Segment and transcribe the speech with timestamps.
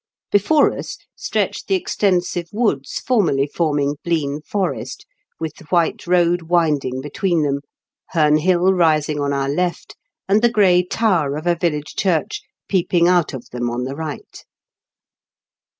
[0.31, 5.05] Before us stretched the extensive woods formerly forming Blean Forest,
[5.39, 7.59] with the white road winding between them.
[8.15, 9.95] Heme Hill rising on our left,
[10.27, 14.43] and the gray tower of a village church peeping out of them on the right.